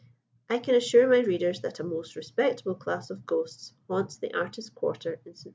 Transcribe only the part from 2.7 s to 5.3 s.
class of ghosts haunts the artist quarter in St.